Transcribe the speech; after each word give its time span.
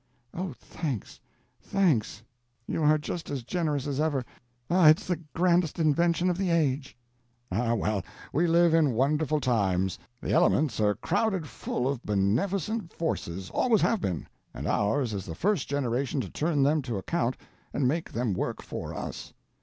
"O, 0.33 0.51
thanks, 0.59 1.19
thanks; 1.61 2.23
you 2.65 2.81
are 2.81 2.97
just 2.97 3.29
as 3.29 3.43
generous 3.43 3.85
as 3.85 3.99
ever. 3.99 4.25
Ah, 4.67 4.87
it's 4.89 5.05
the 5.05 5.17
grandest 5.35 5.77
invention 5.77 6.27
of 6.27 6.39
the 6.39 6.49
age!" 6.49 6.97
"Ah, 7.51 7.75
well; 7.75 8.01
we 8.33 8.47
live 8.47 8.73
in 8.73 8.93
wonderful 8.93 9.39
times. 9.39 9.99
The 10.19 10.31
elements 10.33 10.79
are 10.79 10.95
crowded 10.95 11.45
full 11.47 11.87
of 11.87 12.01
beneficent 12.03 12.91
forces—always 12.91 13.81
have 13.81 14.01
been—and 14.01 14.65
ours 14.65 15.13
is 15.13 15.27
the 15.27 15.35
first 15.35 15.67
generation 15.69 16.19
to 16.21 16.31
turn 16.31 16.63
them 16.63 16.81
to 16.81 16.97
account 16.97 17.37
and 17.71 17.87
make 17.87 18.11
them 18.11 18.33
work 18.33 18.63
for 18.63 18.95
us. 18.95 19.33